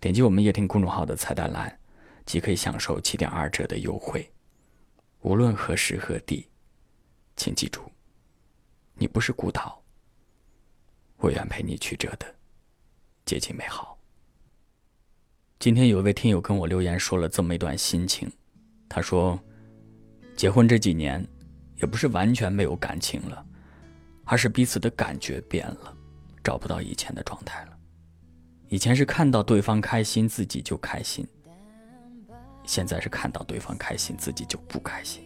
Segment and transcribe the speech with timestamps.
[0.00, 1.76] 点击我们夜听公众号的菜单栏，
[2.24, 4.30] 即可以享受七点二折的优惠。
[5.22, 6.46] 无论何时何地，
[7.34, 7.82] 请记住，
[8.94, 9.82] 你不是孤岛。
[11.16, 12.32] 我愿陪你曲折的
[13.24, 13.98] 接近美好。
[15.58, 18.30] 今天有一位听友跟我留言说了这么一段心情，
[18.88, 19.36] 他说
[20.36, 21.26] ：“结婚这几年，
[21.74, 23.44] 也不是完全没有感情了，
[24.24, 25.92] 而是彼此的感觉变了，
[26.44, 27.77] 找不到以前的状态了。”
[28.68, 31.26] 以前是看到对方开心自己就开心，
[32.64, 35.22] 现在是看到对方开心自己就不开心。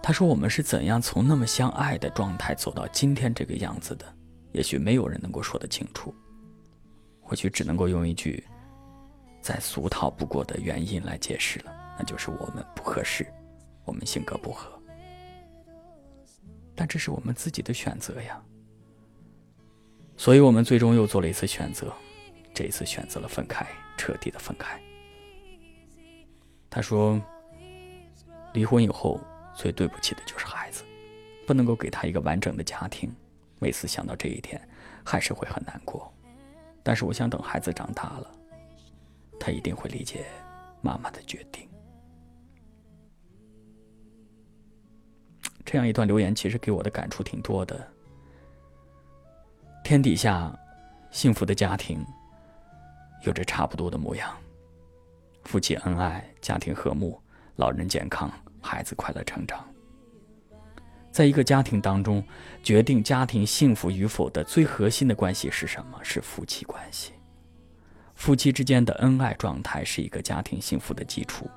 [0.00, 4.06] 他说：“我们是怎样从那么相爱的状态走到今天这个样子的？
[4.52, 6.14] 也许没有人能够说得清楚，
[7.20, 8.46] 或许只能够用一句
[9.42, 13.26] 再俗套不过的原因来解释了，那就是我们不合适，
[13.84, 14.70] 我们性格不合。
[16.76, 18.40] 但这是我们自己的选择呀。”
[20.18, 21.90] 所以我们最终又做了一次选择，
[22.52, 23.64] 这一次选择了分开，
[23.96, 24.78] 彻底的分开。
[26.68, 27.18] 他说，
[28.52, 29.20] 离婚以后
[29.54, 30.82] 最对不起的就是孩子，
[31.46, 33.14] 不能够给他一个完整的家庭。
[33.60, 34.60] 每次想到这一天，
[35.04, 36.12] 还是会很难过。
[36.82, 38.30] 但是我想等孩子长大了，
[39.38, 40.26] 他一定会理解
[40.82, 41.68] 妈妈的决定。
[45.64, 47.88] 这样一段留言，其实给我的感触挺多的。
[49.82, 50.52] 天底下，
[51.10, 52.04] 幸福的家庭
[53.22, 54.36] 有着差不多的模样：
[55.44, 57.18] 夫妻恩爱，家庭和睦，
[57.56, 59.64] 老人健康，孩子快乐成长。
[61.10, 62.22] 在一个家庭当中，
[62.62, 65.98] 决定家庭幸福与否的最核心的关系是什么？
[66.02, 67.12] 是夫妻关系。
[68.14, 71.48] 夫妻之间的恩爱状态是一个家庭幸福的基础。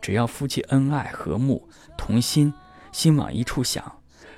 [0.00, 2.52] 只要夫妻恩爱、和睦、同心，
[2.92, 3.82] 心往一处想。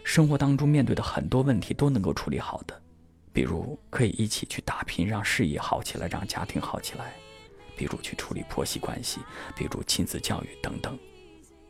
[0.06, 2.80] 生活当中面对的很多问题都能够处理好的，
[3.32, 7.06] 比如可以一起去打拼，让事业好起来，让家庭好起来；
[7.76, 9.18] 比如去处理婆媳关系，
[9.56, 10.96] 比如亲子教育等等，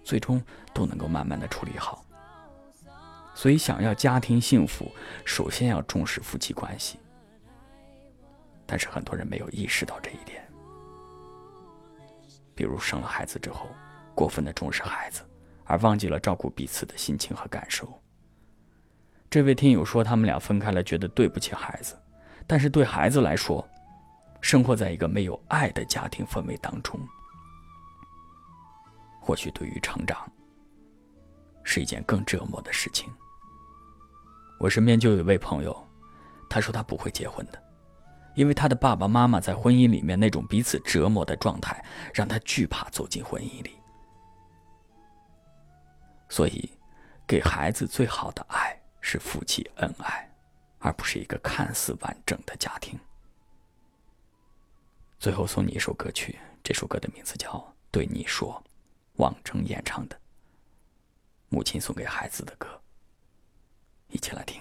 [0.05, 0.41] 最终
[0.75, 2.05] 都能够慢慢的处理好。
[3.35, 4.93] 所以，想要家庭幸福，
[5.25, 6.99] 首先要重视夫妻关系。
[8.67, 10.47] 但是很多人没有意识到这一点，
[12.55, 13.67] 比如生了孩子之后，
[14.15, 15.23] 过分的重视孩子，
[15.65, 17.99] 而忘记了照顾彼此的心情和感受。
[19.37, 21.95] 这位听友说，他们俩分开了，觉得对不起孩子，
[22.47, 23.63] 但是对孩子来说，
[24.41, 26.99] 生活在一个没有爱的家庭氛围当中，
[29.21, 30.27] 或许对于成长
[31.65, 33.13] 是一件更折磨的事情。
[34.59, 35.87] 我身边就有一位朋友，
[36.49, 37.63] 他说他不会结婚的，
[38.37, 43.73] 因为他的爸爸妈妈在婚姻里面那种彼此折磨的状态，让他惧怕走进婚姻里，
[46.31, 46.71] 所以
[47.27, 48.75] 给孩子最好的爱。
[49.09, 50.29] 是夫妻恩爱，
[50.81, 52.99] 而不是一个看似完整的家庭。
[55.21, 57.53] 最后送你一首歌曲，这首歌的名字叫
[57.93, 58.61] 《对你说》，
[59.19, 60.21] 王铮演唱的，
[61.51, 62.83] 母亲送给孩子的歌，
[64.09, 64.61] 一起来听。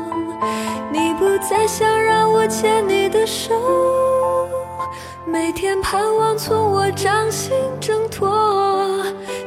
[0.91, 3.53] 你不再想让我牵你的手。
[5.25, 8.27] 每天盼望从我掌心挣脱，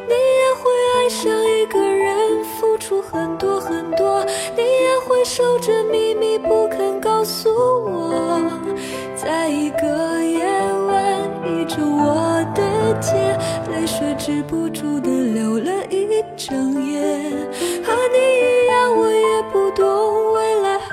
[0.09, 4.25] 你也会爱上一个人，付出很多很多，
[4.57, 8.41] 你也会守着秘密不肯告诉我，
[9.17, 10.45] 在一个夜
[10.87, 12.63] 晚倚着我的
[13.01, 13.39] 肩，
[13.73, 17.03] 泪水止不住的流了一整夜。
[17.85, 19.94] 和你一样，我也不懂未来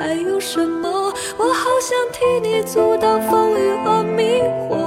[0.01, 4.80] 还有什么，我好想替你阻挡风雨和迷惑。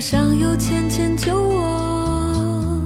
[0.00, 2.80] 上有浅浅酒窝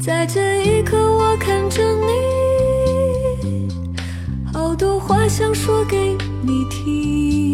[0.00, 3.68] 在这一刻我看着你
[4.52, 7.45] 好多话想说给你听。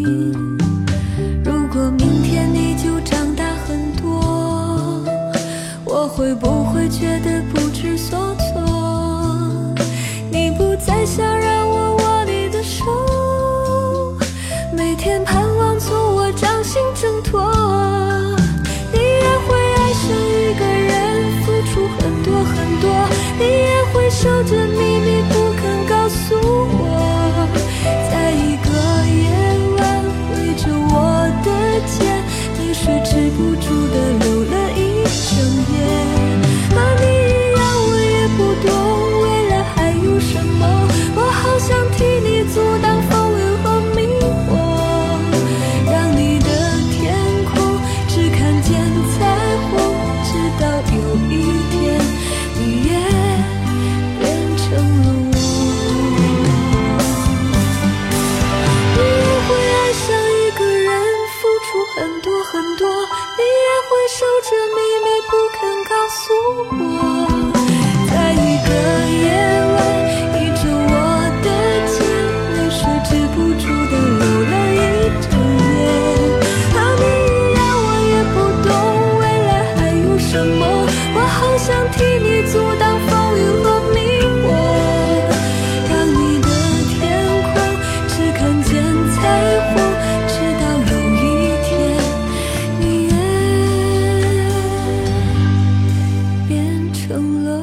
[97.43, 97.57] 了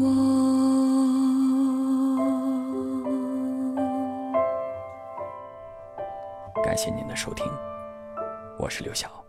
[0.00, 0.04] 我。
[6.62, 7.46] 感谢您的收听
[8.58, 9.23] 我是刘晓。